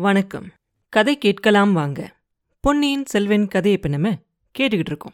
[0.00, 0.52] வணக்கம்.
[0.88, 2.16] கதை கேட்கலாம் வாங்க.
[2.60, 4.16] பொன்னியின் செல்வன் கதையை இப்போ நம்ம
[4.58, 5.12] கேட்டுக்கிட்டு இருக்கோம்.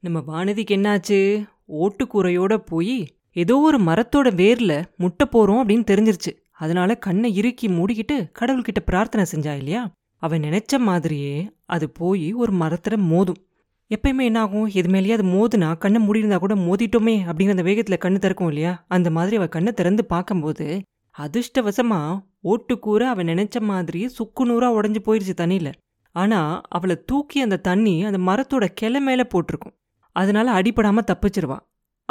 [0.00, 1.48] நம்ம வானதிக்கு என்னாச்சு?
[1.68, 6.36] ஓட்டுக்கூரையோட போய் ஏதோ ஒரு மரத்தோட வேரில் முட்டை போகிறோம் அப்படின்னு தெரிஞ்சிருச்சு.
[6.50, 9.90] அதனால கண்ணை இறுக்கி மூடிக்கிட்டு கடவுள்கிட்ட பிரார்த்தனை செஞ்சா இல்லையா?
[10.16, 13.44] அவன் நினைச்ச மாதிரியே அது போய் ஒரு மரத்தில் மோதும்.
[13.94, 18.18] எப்பயுமே என்ன ஆகும் எது மேலேயே அது மோதுனா கண்ணை மூடியிருந்தா கூட மோதிட்டோமே அப்படிங்கிற அந்த வேகத்தில் கண்ணு
[18.18, 18.84] திறக்கும் இல்லையா?
[18.88, 20.82] அந்த மாதிரி அவள் கண்ணை திறந்து பார்க்கும்போது
[21.18, 25.72] அதிர்ஷ்டவசமா ஓட்டுக்கூற அவன் நினைச்ச மாதிரி சுக்குநூறா உடஞ்சு போயிருச்சு தண்ணியில.
[26.10, 29.72] ஆனா அவளை தூக்கி அந்த தண்ணி அந்த மரத்தோட கிளை மேல போட்டிருக்கும்.
[30.12, 31.58] அதனால அடிபடாம தப்பிச்சிருவா.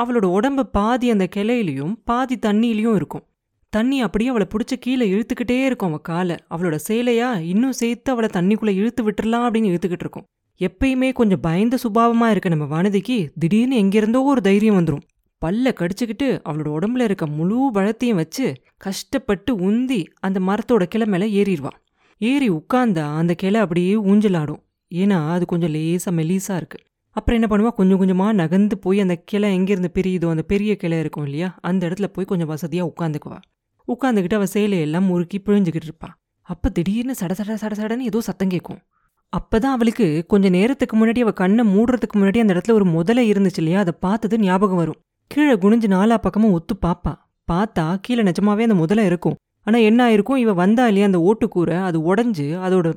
[0.02, 3.26] அவளோட உடம்பு பாதி அந்த கிளையிலையும் பாதி தண்ணியிலையும் இருக்கும்.
[3.70, 6.35] தண்ணி அப்படியே அவளை பிடிச்ச கீழே இழுத்துக்கிட்டே இருக்கும் அவள் காலை.
[6.49, 10.23] அவளோட சேலையா இன்னும் சேர்த்து அவளை தண்ணிக்குள்ள இழுத்து விட்டுறலாம் அப்படின்னு இழுத்துக்கிட்டு இருக்கும்.
[10.59, 13.29] எப்பயுமே கொஞ்சம் பயந்த சுபாவமா இருக்க நம்ம வானதிக்கு.
[13.40, 15.02] திடீர்னு எங்கிருந்தோ ஒரு தைரியம் வந்துடும்
[15.41, 21.72] பல்ல கடிச்சுக்கிட்டு அவளோட உடம்புல இருக்க முழு பழத்தையும் வச்சு கஷ்டப்பட்டு உந்தி அந்த மரத்தோட கிளை மேல ஏறிடுவா.
[22.22, 24.62] ஏறி உட்கார்ந்தா அந்த கிளை அப்படியே ஊஞ்சலாடும்.
[24.94, 26.80] ஏன்னா அது கொஞ்சம் லேசா மெலீஸாக இருக்கு.
[27.15, 27.71] அப்புறம் என்ன பண்ணுவா?
[27.71, 31.55] கொஞ்சம் கொஞ்சமா நகர்ந்து போய் அந்த கிளை எங்கேருந்து பிரியுதோ அந்த பெரிய கிளை இருக்கும் இல்லையா?
[31.62, 33.40] அந்த இடத்துல போய் கொஞ்சம் வசதியா உட்காந்துக்குவா.
[33.87, 36.10] உட்காந்துக்கிட்டு அவ சேலையெல்லாம் முறுக்கி பிழிஞ்சுக்கிட்டு இருப்பா.
[36.41, 38.80] அப்ப திடீர்னு சட சட சட சடன்னு ஏதோ சத்தம் கேட்கும்
[39.34, 43.80] அப்பதான் அவளுக்கு கொஞ்ச நேரத்துக்கு முன்னாடி அவ கண்ணை மூடுறதுக்கு முன்னாடி அந்த இடத்துல ஒரு முதலை இருந்துச்சு இல்லையா?
[43.80, 44.99] அதை பார்த்தது ஞாபகம் வரும்.
[45.32, 47.12] கீழே குனிஞ்சு நாலா பக்கமும் ஒத்து பாப்பா.
[47.48, 49.35] பார்த்தா கீழே நிஜமாவே அந்த முதலை இருக்கும்.
[49.68, 50.35] ஆனா என்ன ஆயிருக்கும்?
[50.35, 52.87] இவ வந்தா இல்லையா அந்த ஓட்டுக்கூரை அது உடஞ்சு அதோட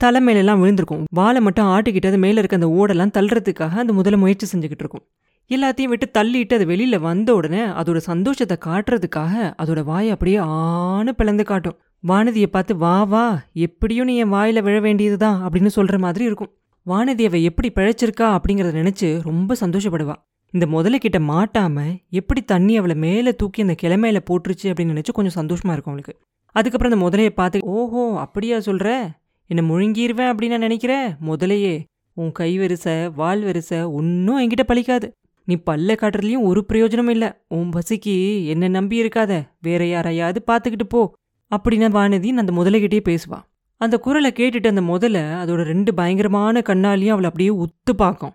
[0.00, 0.20] தலை
[0.62, 1.04] விழுந்திருக்கும்.
[1.10, 5.04] வாழை மட்டும் ஆட்டிக்கிட்டு அது மேல இருக்க அந்த ஓடெல்லாம் தள்ளுறதுக்காக அந்த முதல்ல முயற்சி செஞ்சுக்கிட்டு இருக்கும்
[5.50, 11.44] எல்லாத்தையும் விட்டு தள்ளிட்டு அது வெளியில வந்த உடனே அதோட சந்தோஷத்தை காட்டுறதுக்காக அதோட வாயை அப்படியே ஆணு பிளந்து
[11.44, 11.78] காட்டும்.
[12.08, 16.52] வானதியை பார்த்து வா வா எப்படியும் நீ என் வாயில விழ வேண்டியதுதான் அப்படின்னு சொல்ற மாதிரி இருக்கும்.
[16.86, 20.16] வானதி அவ எப்படி பிழைச்சிருக்கா அப்படிங்கறத நினைச்சு ரொம்ப சந்தோஷப்படுவா.
[20.54, 25.72] இந்த முதலைக்கிட்ட மாட்டாமல் எப்படி தண்ணி அவளை மேலே தூக்கி அந்த கிளமையில போட்டுருச்சு அப்படின்னு நினச்சி கொஞ்சம் சந்தோஷமா
[25.72, 26.14] இருக்கும் அவளுக்கு.
[26.54, 29.10] அதுக்கப்புறம் அந்த முதலையை பார்த்து ஓஹோ அப்படியா சொல்கிற
[29.50, 31.16] என்னை முழுங்கிருவேன் அப்படின்னு நான் நினைக்கிற?
[31.26, 35.06] முதலையே உன் கை வரிசை வால் வரிசை ஒன்றும் என்கிட்ட பழிக்காது.
[35.44, 37.30] நீ பல்ல காட்டுறதுலையும் ஒரு பிரயோஜனமும் இல்லை.
[37.48, 39.32] உன் பசிக்கு என்ன நம்பி இருக்காத.
[39.60, 41.02] வேற யாரையாவது பார்த்துக்கிட்டு போ.
[41.50, 43.44] அப்படின்னு வானதி அந்த முதலைகிட்டே பேசுவான்
[43.80, 48.34] அந்த குரலை கேட்டுட்டு அந்த முதல்ல அதோட ரெண்டு பயங்கரமான கண்ணாலையும் அவளை அப்படியே உத்து பார்க்கும்.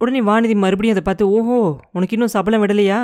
[0.00, 1.56] உடனே வானதி மறுபடியும் அதை பார்த்து ஓஹோ
[1.92, 3.00] உனக்கு இன்னும் சபலம் விடலையா?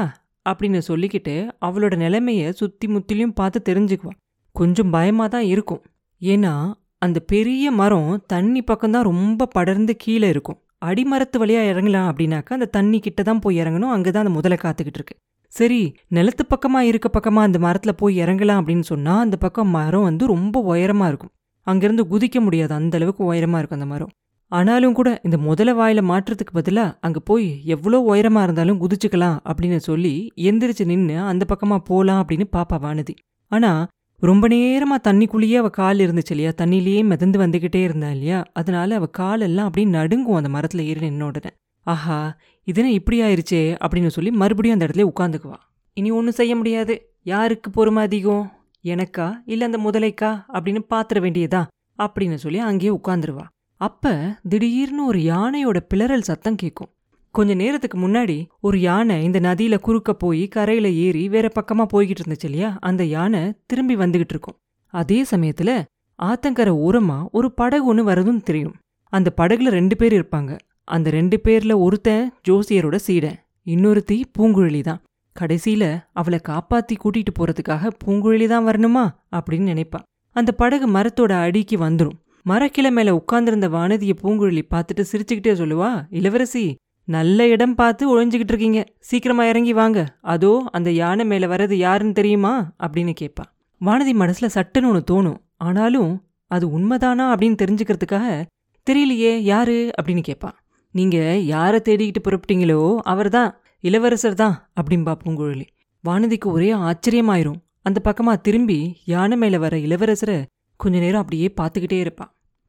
[0.47, 1.34] அப்படின்னு சொல்லிக்கிட்டு
[1.67, 4.19] அவளோட நிலைமையை சுற்றி முத்திலையும் பார்த்து தெரிஞ்சுக்குவான்
[4.57, 5.83] கொஞ்சம் பயமாக தான் இருக்கும்.
[6.23, 6.53] ஏன்னா
[6.99, 10.59] அந்த பெரிய மரம் தண்ணி பக்கம்தான் ரொம்ப படர்ந்து கீழே இருக்கும்.
[10.85, 13.93] அடிமரத்து வழியாக இறங்கலாம் அப்படின்னாக்கா அந்த தண்ணி கிட்ட தான் போய் இறங்கணும்.
[13.97, 15.17] அங்கே தான் அந்த முதலை காத்துக்கிட்டு இருக்கு.
[15.53, 20.27] சரி நிலத்து பக்கமாக இருக்க பக்கமாக அந்த மரத்தில் போய் இறங்கலாம் அப்படின்னு சொன்னால் அந்த பக்கம் மரம் வந்து
[20.27, 21.33] ரொம்ப உயரமாக இருக்கும்.
[21.67, 22.73] அங்கேருந்து குதிக்க முடியாது.
[22.75, 24.12] அந்த அளவுக்கு உயரமாக இருக்கும் அந்த மரம்.
[24.53, 30.31] ஆனாலும் கூட இந்த முதல வாயில மாற்றத்துக்கு பதிலா அங்க போய் எவ்வளோ உயரமா இருந்தாலும் குதிச்சுக்கலாம் அப்படின்னு சொல்லி
[30.37, 33.15] எந்திரிச்சு நின்று அந்த பக்கமா போலாம் அப்படின்னு பாப்பா வானதி.
[33.53, 33.87] ஆனா
[34.23, 36.51] ரொம்ப நேரமா தண்ணிக்குள்ளேயே அவ கால் இருந்துச்சு இல்லையா?
[36.62, 38.45] தண்ணிலேயே மிதந்து வந்துகிட்டே இருந்தா இல்லையா?
[38.53, 41.51] அதனால அவ காலெல்லாம் அப்படியே நடுங்கும் அந்த மரத்துல ஏறி நின்ன உடனே.
[41.87, 43.62] ஆஹா இதுனா இப்படி ஆயிருச்சே?
[43.81, 45.59] அப்படின்னு சொல்லி மறுபடியும் அந்த இடத்துல உட்காந்துக்குவா
[45.97, 46.95] இனி ஒன்றும் செய்ய முடியாது.
[47.23, 48.53] யாருக்கு பொறுமை அதிகம்?
[48.85, 49.29] எனக்கா?
[49.47, 50.31] இல்லை அந்த முதலைக்கா?
[50.53, 51.67] அப்படின்னு பாத்திர வேண்டியதா
[51.99, 53.45] அப்படின்னு சொல்லி அங்கேயே உட்காந்துருவா
[53.81, 54.12] அப்ப
[54.48, 56.91] திடீர்னு ஒரு யானையோட பிளறல் சத்தம் கேட்கும்
[57.31, 62.44] கொஞ்ச நேரத்துக்கு முன்னாடி ஒரு யானை இந்த நதியில குறுக்க போய் கரையில ஏறி வேற பக்கமா போய்கிட்டு இருந்துச்சு
[62.44, 62.76] இல்லையா?
[62.81, 64.56] அந்த யானை திரும்பி வந்துகிட்டு இருக்கும்.
[64.94, 65.82] அதே சமயத்துல
[66.22, 68.75] ஆத்தங்கரை ஓரமா ஒரு படகு ஒன்று வரதும் தெரியும்.
[69.12, 70.58] அந்த படகுல ரெண்டு பேர் இருப்பாங்க.
[70.84, 75.03] அந்த ரெண்டு பேர்ல ஒருத்தன் ஜோசியரோட சீடன் இன்னொருத்தி பூங்குழலி தான்
[75.37, 79.04] கடைசியில அவளை காப்பாத்தி கூட்டிட்டு போறதுக்காக பூங்குழலி தான் வரணுமா
[79.37, 80.00] அப்படின்னு நினைப்பா.
[80.31, 82.19] அந்த படகு மரத்தோட அடிக்கு வந்துடும்
[82.49, 88.84] மரக்கிளை மேல உட்கார்ந்திருந்த வானதிய பூங்குழலி பார்த்துட்டு சிரிச்சுக்கிட்டே சொல்லுவா இளவரசி நல்ல இடம் பார்த்து ஒழிஞ்சுக்கிட்டு இருக்கீங்க.
[89.01, 90.17] சீக்கிரமா இறங்கி வாங்க.
[90.21, 92.73] அதோ அந்த யானை மேல வர்றது யாருன்னு தெரியுமா?
[92.79, 93.45] அப்படின்னு கேட்பா.
[93.85, 95.37] வானதி மனசுல சட்டுன்னு ஒன்று தோணும்.
[95.56, 98.45] ஆனாலும் அது உண்மைதானா அப்படின்னு தெரிஞ்சுக்கிறதுக்காக
[98.91, 99.91] தெரியலையே யாரு?
[100.03, 100.51] அப்படின்னு கேட்பா.
[100.91, 103.61] நீங்க யாரை தேடிக்கிட்டு புறப்பட்டீங்களோ அவர்தான்.
[103.81, 105.67] இளவரசர் தான் அப்படின்பா பூங்குழலி.
[106.05, 107.61] வானதிக்கு ஒரே ஆச்சரியமாயிரும்.
[107.83, 110.45] அந்த பக்கமா திரும்பி யானை மேல வர இளவரசரை
[110.77, 112.26] கொஞ்ச நேரம் அப்படியே பார்த்துக்கிட்டே இருப்பா.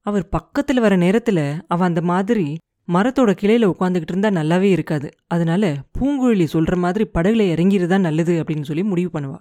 [0.08, 2.48] அவர் பக்கத்துல வர நேரத்துல அவ அந்த மாதிரி
[2.88, 5.08] மரத்தோட கிளையில உட்காந்துக்கிட்டு இருந்தா நல்லாவே இருக்காது.
[5.28, 5.64] அதனால
[6.00, 9.40] பூங்குழலி சொல்ற மாதிரி படகுல இறங்கிருந்தா நல்லது அப்படின்னு சொல்லி முடிவு பண்ணுவா.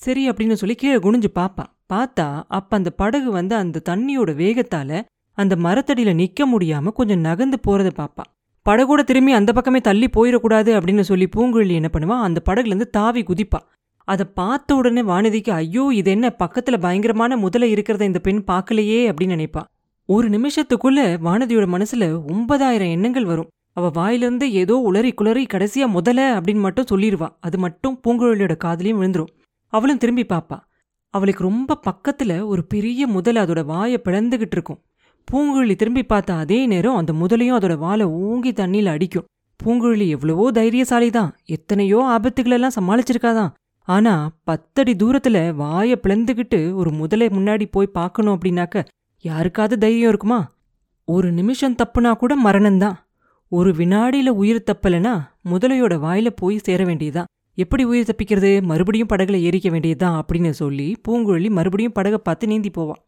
[0.00, 1.64] சரி அப்படின்னு சொல்லி கீழே குனிஞ்சு பாப்பா.
[1.92, 5.02] பார்த்தா அப்ப அந்த படகு வந்து அந்த தண்ணியோட வேகத்தால
[5.38, 8.24] அந்த மரத்தடியில நிக்க முடியாம கொஞ்சம் நகர்ந்து போறத பாப்பா.
[8.66, 12.16] படகோட திரும்பி அந்த பக்கமே தள்ளி போயிடக்கூடாது அப்படின்னு சொல்லி பூங்குழலி என்ன பண்ணுவா?
[12.20, 13.60] அந்த படகுல இருந்து தாவி குதிப்பா.
[14.08, 16.26] அதை பார்த்த உடனே வானதிக்கு ஐயோ இது என்ன?
[16.38, 19.62] பக்கத்துல பயங்கரமான முதல இருக்கிறத இந்த பெண் பார்க்கலையே அப்படின்னு நினைப்பா.
[20.08, 23.48] ஒரு நிமிஷத்துக்குள்ள வானதியோட மனசுல ஒன்பதாயிரம் எண்ணங்கள் வரும்.
[23.72, 29.32] அவ வாயிலிருந்து ஏதோ உளறி குளறி கடைசியா முதல அப்படின்னு மட்டும் சொல்லிடுவா அது மட்டும் பூங்குழலியோட காதலையும் விழுந்துரும்.
[29.72, 30.58] அவளும் திரும்பி பாப்பா.
[31.14, 34.80] அவளுக்கு ரொம்ப பக்கத்துல ஒரு பெரிய முதலை அதோட வாயை பிளந்துகிட்டு இருக்கும்.
[35.28, 39.24] பூங்குழலி திரும்பி பார்த்த அதே நேரம் அந்த முதலையும் அதோட வாழை ஊங்கி தண்ணியில அடிக்கும்.
[39.60, 43.52] பூங்குழலி எவ்வளவோ தைரியசாலி தான் எத்தனையோ ஆபத்துகளெல்லாம் சமாளிச்சிருக்காதான்.
[43.88, 48.84] ஆனா பத்தடி தூரத்துல வாயை பிளந்துகிட்டு ஒரு முதலை முன்னாடி போய் பார்க்கணும் அப்படின்னாக்க
[49.24, 50.40] யாருக்காவது தைரியம் இருக்குமா?
[51.08, 52.96] ஒரு நிமிஷம் தப்புனா கூட மரணம்தான்.
[53.52, 55.14] ஒரு வினாடியில உயிர் தப்பலனா
[55.50, 58.62] முதலையோட வாயில போய் சேர வேண்டியதுதான் எப்படி உயிர் தப்பிக்கிறது?
[58.62, 63.00] மறுபடியும் படகுல ஏறிக்க வேண்டியதுதான் அப்படின்னு சொல்லி பூங்குழலி மறுபடியும் படகை பார்த்து நீந்தி போவான்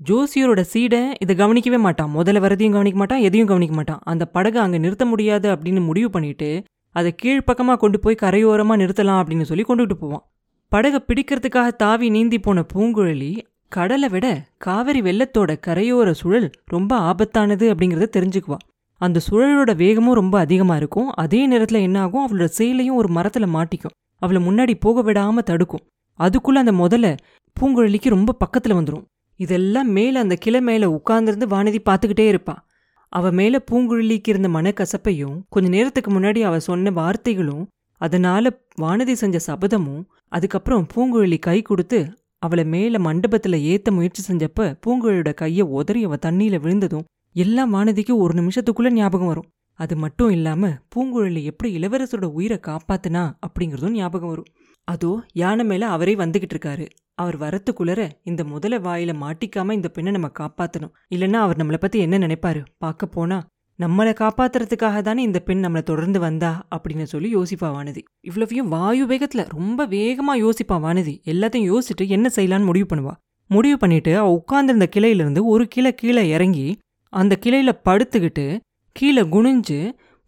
[0.00, 2.10] ஜோசியரோட சீடை இதை கவனிக்கவே மாட்டான்.
[2.16, 4.00] முதல்ல வரதையும் கவனிக்க மாட்டான் எதையும் கவனிக்க மாட்டான்.
[4.04, 9.42] அந்த படகை அங்கே நிறுத்த முடியாது அப்படின்னு முடிவு பண்ணிட்டு அதை கீழ்ப்பக்கமாக கொண்டு போய் கரையோரமாக நிறுத்தலாம் அப்படின்னு
[9.42, 10.24] சொல்லி கொண்டுகிட்டு போவான்.
[10.72, 13.32] படகை பிடிக்கிறதுக்காக தாவி நீந்தி போன பூங்குழலி
[13.72, 14.26] கடலை விட
[14.56, 18.58] காவிரி வெள்ளத்தோட கரையோர சுழல் ரொம்ப ஆபத்தானது அப்படிங்கிறத தெரிஞ்சுக்குவா
[19.00, 21.08] அந்த சுழலோட வேகமும் ரொம்ப அதிகமாக இருக்கும்.
[21.14, 23.94] அதே நேரத்தில் என்ன ஆகும் அவளோட சேலையும் ஒரு மரத்தில் மாட்டிக்கும்.
[24.22, 25.82] அவளை முன்னாடி போக விடாம தடுக்கும்.
[26.18, 27.16] அதுக்குள்ள அந்த முதல்ல
[27.56, 29.04] பூங்குழலிக்கு ரொம்ப பக்கத்தில் வந்துடும்
[29.40, 32.54] இதெல்லாம் மேலே அந்த கிளை மேலே உட்கார்ந்திருந்து வானதி பார்த்துக்கிட்டே இருப்பா.
[33.08, 37.64] அவ மேல பூங்குழலிக்கு இருந்த மனக்கசப்பையும் கொஞ்ச நேரத்துக்கு முன்னாடி அவ சொன்ன வார்த்தைகளும்
[38.00, 42.00] அதனால வானதி செஞ்ச சபதமும் அதுக்கப்புறம் பூங்குழலி கை கொடுத்து
[42.42, 47.06] அவளை மேல மண்டபத்துல ஏத்த முயற்சி செஞ்சப்ப பூங்குழலியோட கைய உதறி அவ தண்ணியில விழுந்ததும்
[47.36, 49.48] எல்லா வானதிக்கு ஒரு நிமிஷத்துக்குள்ள ஞாபகம் வரும்.
[49.80, 54.50] அது மட்டும் இல்லாம பூங்குழலி எப்படி இளவரசரோட உயிரை காப்பாத்துனா அப்படிங்கறதும் ஞாபகம் வரும்.
[54.88, 56.86] அதோ யானை மேல அவரே வந்துகிட்டு இருக்காரு.
[57.14, 60.92] அவர் வரத்துக்குள்ளர இந்த முதல வாயில மாட்டிக்காம இந்த பெண்ணை நம்ம காப்பாத்தணும்.
[61.14, 62.64] இல்லைன்னா அவர் நம்மளை பத்தி என்ன நினைப்பாரு?
[62.78, 63.38] பார்க்க போனா
[63.78, 68.02] நம்மளை காப்பாத்துறதுக்காக தானே இந்த பெண் நம்மளை தொடர்ந்து வந்தா அப்படின்னு சொல்லி யோசிப்பா வானதி.
[68.20, 71.14] இவ்வளவையும் வாயு வேகத்துல ரொம்ப வேகமா யோசிப்பா வானதி.
[71.32, 73.14] எல்லாத்தையும் யோசிச்சுட்டு என்ன செய்யலான்னு முடிவு பண்ணுவா.
[73.50, 76.78] முடிவு பண்ணிட்டு அவ உட்கார்ந்திருந்த கிளையிலிருந்து ஒரு கிளை கீழே இறங்கி
[77.12, 78.46] அந்த கிளையில படுத்துக்கிட்டு
[78.92, 79.78] கீழே குனிஞ்சு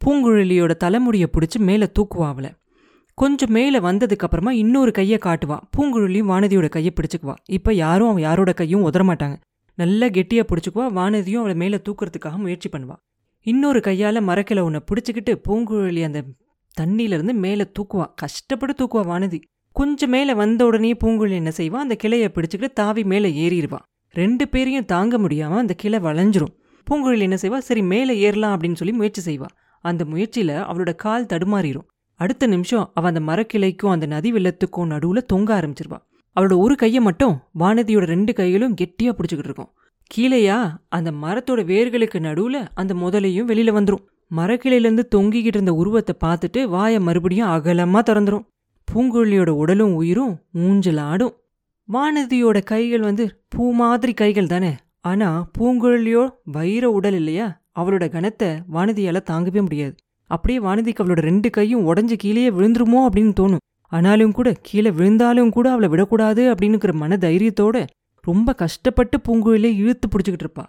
[0.01, 2.51] பூங்குழலியோட தலைமுடியை பிடிச்சி மேலே தூக்குவா அவளை.
[3.15, 5.57] கொஞ்சம் மேலே வந்ததுக்கு அப்புறமா இன்னொரு கையை காட்டுவா.
[5.77, 7.35] பூங்குழலியும் வானதியோட கையை பிடிச்சுக்குவா.
[7.45, 9.37] இப்போ யாரும் அவன் யாரோட கையும் உதற மாட்டாங்க
[9.75, 10.87] நல்லா கெட்டியாக பிடிச்சுக்குவா.
[11.01, 12.97] வானதியும் அவளை மேலே தூக்குறதுக்காக முயற்சி பண்ணுவா.
[13.43, 16.25] இன்னொரு கையால் மரக்கில உன்னை பிடிச்சிக்கிட்டு பூங்குழலி அந்த
[16.81, 18.07] தண்ணியிலேருந்து மேலே தூக்குவா.
[18.15, 19.39] கஷ்டப்பட்டு தூக்குவா வானதி.
[19.73, 24.85] கொஞ்சம் மேலே வந்த உடனே பூங்குழலி என்ன செய்வான் அந்த கிளையை பிடிச்சிக்கிட்டு தாவி மேலே ஏறிடுவான் ரெண்டு பேரையும்
[24.85, 26.55] தாங்க முடியாமல் அந்த கிளை வளைஞ்சிரும்.
[26.91, 27.59] பூங்குழலி என்ன செய்வா?
[27.59, 29.49] சரி மேலே ஏறலாம் அப்படின்னு சொல்லி முயற்சி செய்வா.
[29.81, 35.61] அந்த முயற்சியில் அவளோட கால் தடுமாறிடும் அடுத்த நிமிஷம் அவள் அந்த மரக்கிளைக்கும் அந்த நதி வெள்ளத்துக்கும் நடுவில் தொங்க
[35.61, 35.99] ஆரம்பிச்சிருவா.
[36.37, 39.71] அவளோட ஒரு கையை மட்டும் வானதியோட ரெண்டு கைகளும் கெட்டியாக பிடிச்சிக்கிட்டு இருக்கும்.
[40.17, 40.77] கீழேயா?
[40.89, 44.05] அந்த மரத்தோட வேர்களுக்கு நடுவுல அந்த முதலையும் வெளியில வந்துரும்.
[44.37, 48.45] மரக்கிளையிலேருந்து தொங்கிக்கிட்டு இருந்த உருவத்தை பார்த்துட்டு வாயை மறுபடியும் அகலமா திறந்துரும்.
[48.89, 51.35] பூங்குழலியோட உடலும் உயிரும் ஊஞ்சல் ஆடும்.
[51.93, 54.73] வானதியோட கைகள் வந்து பூ மாதிரி கைகள் தானே.
[55.01, 57.63] ஆனா பூங்குழலியோ வைர உடல் இல்லையா?
[57.79, 59.95] அவளோட கனத்தை வானதியால தாங்கவே முடியாது.
[60.25, 63.65] அப்படியே வானதிக்கு அவளோட ரெண்டு கையும் உடஞ்சு கீழேயே விழுந்துருமோ அப்படின்னு தோணும்.
[63.93, 67.87] ஆனாலும் கூட கீழே விழுந்தாலும் கூட அவளை விடக்கூடாது அப்படின்னுக்கிற மன தைரியத்தோட
[68.31, 70.65] ரொம்ப கஷ்டப்பட்டு பூங்குழலியை இழுத்து பிடிச்சிக்கிட்டு இருப்பா.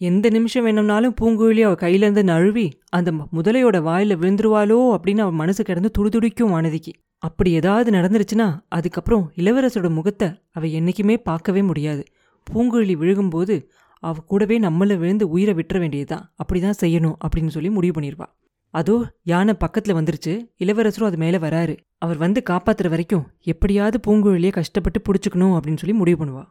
[0.00, 2.66] எந்த நிமிஷம் வேணும்னாலும் பூங்குழலி அவள் கையிலேருந்து நழுவி
[2.96, 6.92] அந்த முதலையோட வாயில விழுந்துருவாளோ அப்படின்னு அவள் மனசு கிடந்து துடிதுடிக்கும் வானதிக்கு.
[7.22, 8.46] அப்படி ஏதாவது நடந்துருச்சுன்னா
[8.76, 12.02] அதுக்கப்புறம் இளவரசரோட முகத்தை அவள் என்னைக்குமே பார்க்கவே முடியாது.
[12.46, 13.54] பூங்குழலி விழுகும்போது
[14.02, 16.24] அவ கூடவே நம்மளை விழுந்து உயிரை விட்டுற வேண்டியதுதான்.
[16.40, 18.26] அப்படிதான் செய்யணும் அப்படின்னு சொல்லி முடிவு பண்ணிடுவா
[18.74, 18.96] அதோ
[19.30, 20.32] யானை பக்கத்தில் வந்துருச்சு.
[20.62, 21.74] இளவரசரும் அது மேலே வராரு.
[22.04, 26.44] அவர் வந்து காப்பாத்துற வரைக்கும் எப்படியாவது பூங்குழலியை கஷ்டப்பட்டு பிடிச்சிக்கணும் அப்படின்னு சொல்லி முடிவு பண்ணுவா.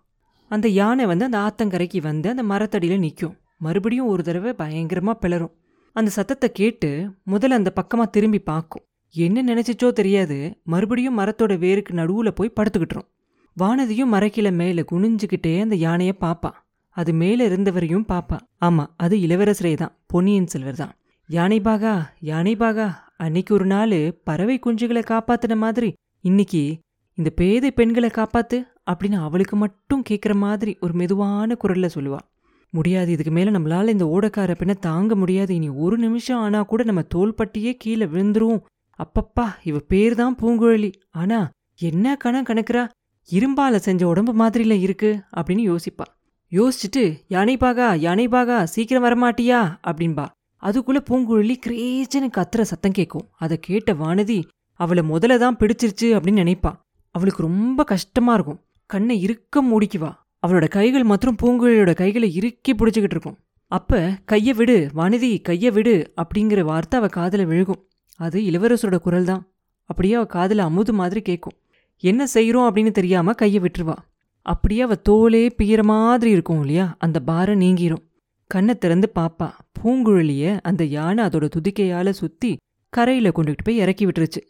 [0.54, 5.54] அந்த யானை வந்து அந்த ஆத்தங்கரைக்கு வந்து அந்த மரத்தடியில நிற்கும் மறுபடியும் ஒரு தடவை பயங்கரமா பிளரும்.
[5.96, 6.90] அந்த சத்தத்தை கேட்டு
[7.32, 8.84] முதல்ல அந்த பக்கமா திரும்பி பார்க்கும்.
[9.16, 10.38] என்ன நினைச்சிச்சோ தெரியாது.
[10.64, 13.08] மறுபடியும் மரத்தோட வேருக்கு நடுவுல போய் படுத்துக்கிட்டுரும்.
[13.58, 16.52] வானதியும் மரக்கில மேல குனிஞ்சுக்கிட்டே அந்த யானைய பாப்பா.
[16.98, 18.38] அது மேல இருந்தவரையும் பாப்பா.
[18.66, 20.94] ஆமா அது இளவரசரே தான் பொன்னியின் செல்வர் தான்.
[21.30, 21.94] யானை பாகா
[22.30, 25.90] யானை பாகா அன்னைக்கு ஒரு நாள் பறவை குஞ்சுகளை காப்பாத்துன மாதிரி.
[26.24, 26.64] இன்னைக்கு
[27.18, 28.58] இந்த பேதை பெண்களை காப்பாத்து.
[28.92, 32.18] அப்படின்னு அவளுக்கு மட்டும் கேட்குற மாதிரி ஒரு மெதுவான குரல்ல சொல்லுவா.
[32.70, 35.56] முடியாது இதுக்கு மேல நம்மளால இந்த ஓடக்கார பின்ன தாங்க முடியாது.
[35.56, 38.62] இனி ஒரு நிமிஷம் ஆனா கூட நம்ம தோள்பட்டியே கீழே விழுந்துரும்
[39.00, 40.94] அப்பப்பா இவ பேர் தான் பூங்குழலி.
[41.12, 41.50] ஆனா
[41.80, 42.90] என்ன கணம் கணக்குறா?
[43.30, 46.06] இரும்பால செஞ்ச உடம்பு மாதிரில இருக்கு அப்படின்னு யோசிப்பா.
[46.52, 49.78] யோசிச்சுட்டு யானை பாகா யானை பாகா சீக்கிரம் வரமாட்டியா?
[49.88, 50.26] அப்படின்பா.
[50.64, 54.44] அதுக்குள்ள பூங்குழலி கிரேச்சன்னு கத்துற சத்தம் கேட்கும் அதை கேட்ட வானதி
[54.80, 56.72] அவளை முதல்ல தான் பிடிச்சிருச்சு அப்படின்னு நினைப்பா.
[57.16, 58.62] அவளுக்கு ரொம்ப கஷ்டமா இருக்கும்.
[58.90, 60.12] கண்ணை இறுக்க மூடிக்குவா
[60.48, 63.38] அவளோட கைகள் மற்றும் பூங்குழலியோட கைகளை இறுக்கி பிடிச்சிக்கிட்டு இருக்கும்.
[63.72, 64.00] அப்ப
[64.32, 67.82] கைய விடு வனிதி கைய விடு அப்படிங்கிற வார்த்தை அவ காதுல விழுகும்.
[68.16, 69.44] அது இளவரசரோட குரல் தான்
[69.90, 71.58] அப்படியே அவ காதுல அமுது மாதிரி கேட்கும்
[72.04, 73.96] என்ன செய்யறோம் அப்படின்னு தெரியாம கைய விட்டுருவா.
[74.46, 76.96] அப்படியே அவ தோலே பிய்யற மாதிரி இருக்கும் இல்லையா?
[77.00, 78.04] அந்த பாரம் நீங்கிரும்.
[78.48, 79.50] கண்ணை திறந்து பாப்பா.
[79.80, 82.58] பூங்குழலிய அந்த யானை அதோட துதிக்கையால சுத்தி
[82.90, 84.42] கரையில கொண்டுகிட்டு போய் இறக்கி விட்டுருச்சு.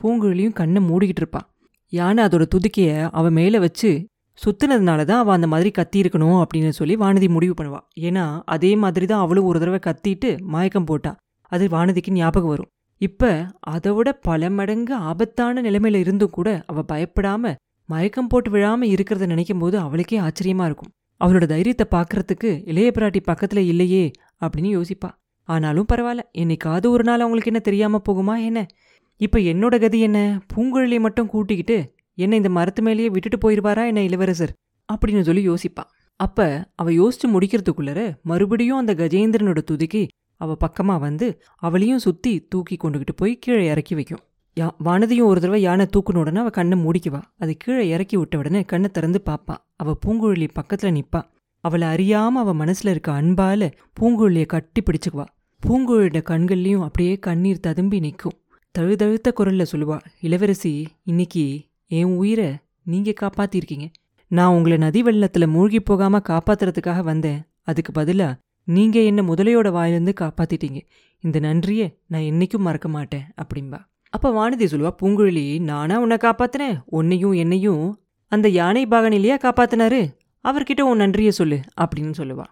[0.00, 1.42] பூங்குழலியும் கண்ணை மூடிக்கிட்டு இருப்பா.
[1.92, 3.90] யானை அதோட துதுக்கிய அவன் மேலே வச்சு
[4.38, 7.80] சுத்துனதுனால தான் அவள் அந்த மாதிரி கத்தி இருக்கணும் அப்படின்னு சொல்லி வானதி முடிவு பண்ணுவா.
[8.00, 11.12] ஏன்னா அதே மாதிரி தான் அவளும் ஒரு தடவை கத்திட்டு மயக்கம் போட்டா.
[11.52, 12.70] அது வானதிக்கு ஞாபகம் வரும்.
[13.00, 13.30] இப்போ
[13.74, 17.54] அதை விட பல மடங்கு ஆபத்தான நிலைமையில இருந்தும் கூட அவள் பயப்படாம
[17.88, 20.92] மயக்கம் போட்டு விழாம இருக்கிறத நினைக்கும் போது அவளுக்கே ஆச்சரியமா இருக்கும்.
[21.20, 24.04] அவளோட தைரியத்தை பார்க்கறதுக்கு இளைய பிராட்டி பக்கத்துல இல்லையே
[24.44, 25.10] அப்படின்னு யோசிப்பா.
[25.48, 26.22] ஆனாலும் பரவாயில்ல.
[26.38, 28.60] என்னைக்காவது ஒரு நாள் அவங்களுக்கு என்ன தெரியாம போகுமா என்ன?
[29.20, 30.40] இப்போ என்னோட கதி என்ன?
[30.54, 34.52] பூங்குழலியை மட்டும் கூட்டிக்கிட்டு என்னை இந்த மரத்து மேலேயே விட்டுட்டு போயிருவாரா என்ன இளவரசர்?
[34.92, 35.84] அப்படின்னு சொல்லி யோசிப்பா.
[36.16, 43.14] அப்ப அவ யோசிச்சு முடிக்கிறதுக்குள்ளர மறுபடியும் அந்த கஜேந்திரனோட துதிக்கு அவ பக்கமா வந்து அவளையும் சுத்தி தூக்கி கொண்டுகிட்டு
[43.16, 44.22] போய் கீழே இறக்கி வைக்கும்.
[44.60, 48.62] யா வானதியும் ஒரு தடவை யானை தூக்குன உடனே அவ கண்ணை மூடிக்குவா அது கீழே இறக்கி விட்ட உடனே
[48.62, 49.56] கண்ணை திறந்து பாப்பா.
[49.76, 51.22] அவ பூங்குழலி பக்கத்துல நிப்பா.
[51.64, 55.26] அவளை அறியாம அவ மனசுல இருக்க அன்பால பூங்குழலிய கட்டி பிடிச்சுக்குவா.
[55.66, 58.32] பூங்குழலியோட கண்கள்லயும் அப்படியே கண்ணீர் ததும்பி நிற்கும்
[58.74, 61.42] தழுதழுத்த குரல்ல சொல்லுவா இளவரசி இன்னைக்கு
[61.88, 62.46] என் உயிரை
[62.84, 63.86] நீங்க காப்பாத்திருக்கீங்க.
[64.30, 67.40] நான் உங்களை நதி வெள்ளத்துல மூழ்கி போகாம காப்பாத்துறதுக்காக வந்தேன்.
[67.62, 68.28] அதுக்கு பதிலா
[68.64, 70.80] நீங்க என்ன முதலையோட வாயிலிருந்து காப்பாத்திட்டீங்க.
[71.20, 76.80] இந்த நன்றியை நான் என்னைக்கும் மறக்க மாட்டேன் அப்படின்பா அப்ப வானதி சொல்லுவா பூங்குழலி நானா உன்னை காப்பாத்தினேன்.
[76.86, 77.84] உன்னையும் என்னையும்
[78.32, 80.02] அந்த யானை பாகன் இல்லையா காப்பாத்தினாரு.
[80.44, 82.44] அவர்கிட்ட உன் நன்றியை சொல்லு அப்படின்னு சொல்லுவா.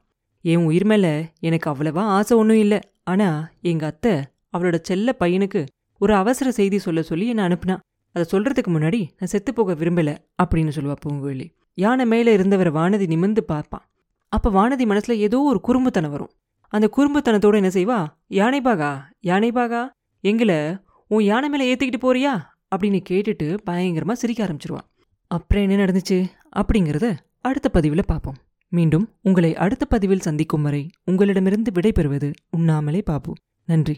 [0.45, 1.07] என் உயிர் மேல
[1.41, 2.81] எனக்கு அவ்வளவா ஆசை ஒன்றும் இல்லை.
[3.05, 4.15] ஆனா எங்க அத்தை
[4.57, 5.61] அவளோட செல்ல பையனுக்கு
[6.00, 7.76] ஒரு அவசர செய்தி சொல்ல சொல்லி என்னை அனுப்புனா
[8.14, 10.11] அதை சொல்றதுக்கு முன்னாடி நான் செத்து போக விரும்பல
[10.42, 11.47] அப்படின்னு சொல்லுவா பூங்குழலி.
[11.78, 13.85] யானை மேலே இருந்தவரை வானதி நிமிந்து பார்ப்பான்.
[14.33, 16.33] அப்போ வானதி மனசில் ஏதோ ஒரு குறும்புத்தனம் வரும்.
[16.73, 17.99] அந்த குறும்புத்தனத்தோடு என்ன செய்வா?
[18.40, 18.90] யானைபாகா
[19.23, 19.83] யானைபாகா
[20.25, 20.59] எங்களை
[21.07, 22.35] உன் யானை மேலே ஏற்றிக்கிட்டு போறியா?
[22.73, 24.83] அப்படின்னு கேட்டுட்டு பயங்கரமாக சிரிக்க ஆரம்பிச்சிருவா.
[25.30, 26.19] அப்புறம் என்ன நடந்துச்சு?
[26.57, 27.09] அப்படிங்கிறத
[27.40, 28.38] அடுத்த பதிவில் பார்ப்போம்.
[28.73, 33.33] மீண்டும் உங்களை அடுத்த பதிவில் சந்திக்கும் வரை உங்களிடமிருந்து விடைபெறுவது உண்ணாமலே பாபு.
[33.69, 33.97] நன்றி.